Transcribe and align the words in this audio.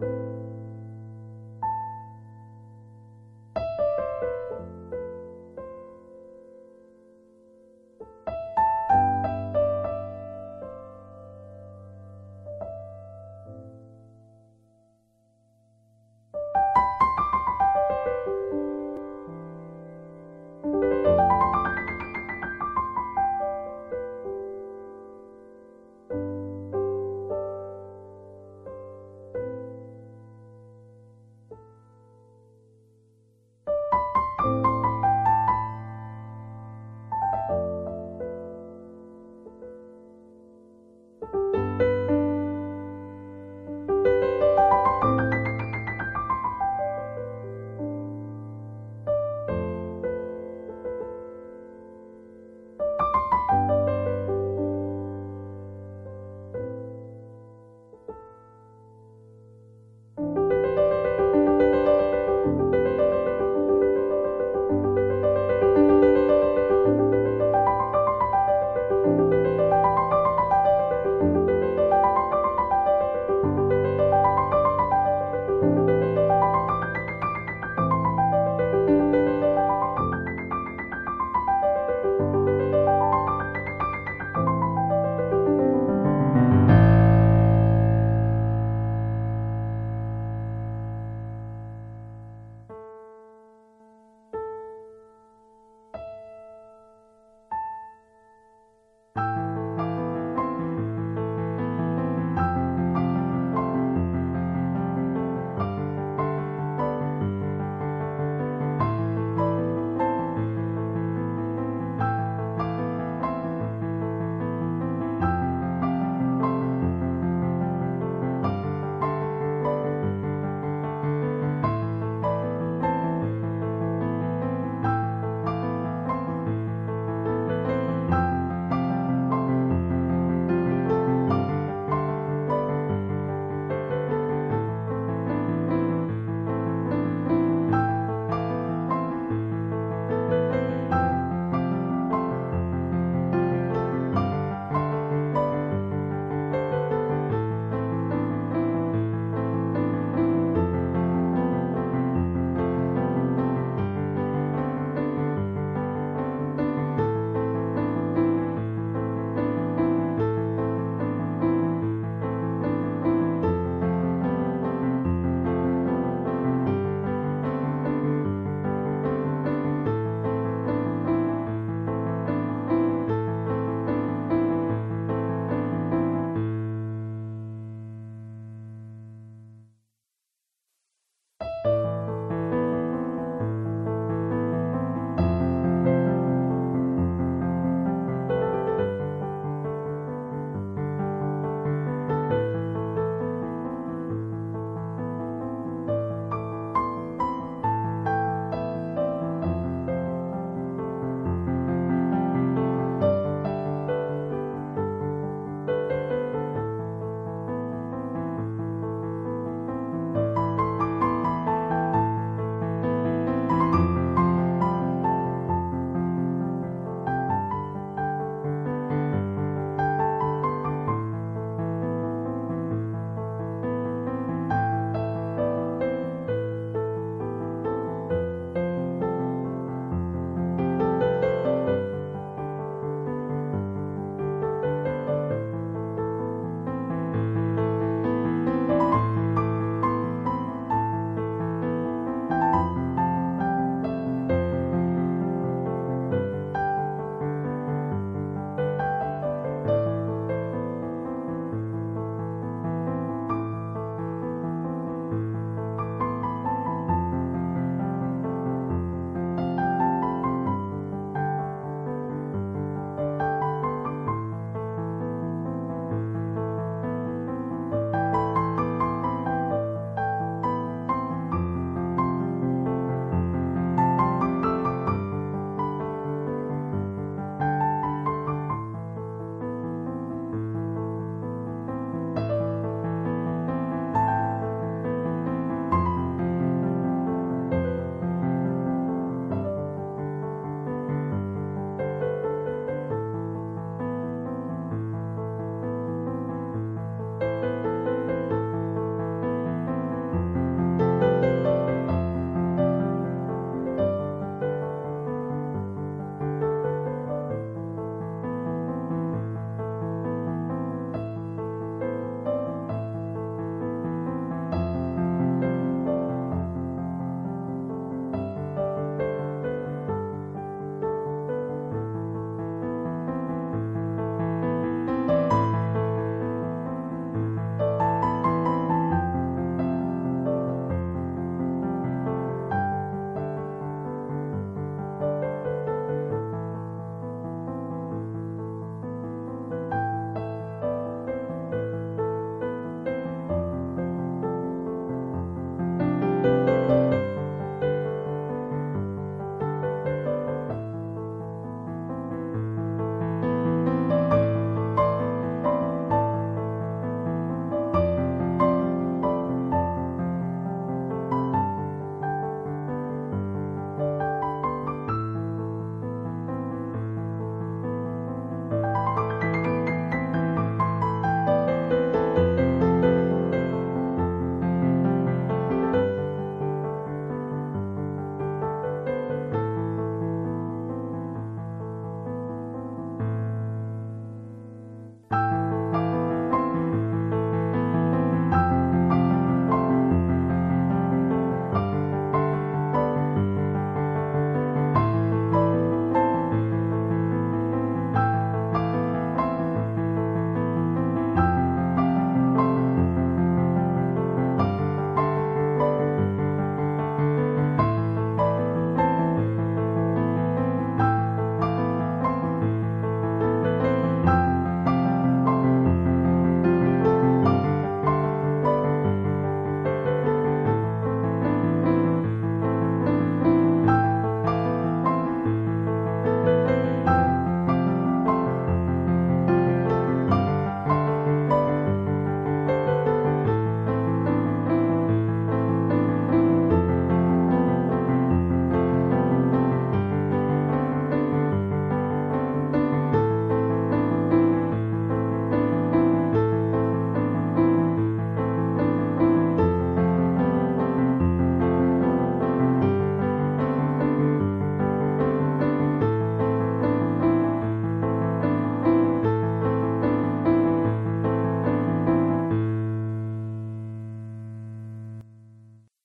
you 0.00 0.35